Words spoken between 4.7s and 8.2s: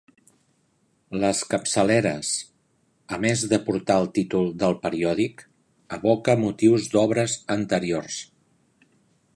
periòdic, evoca motius d'obres anteriors.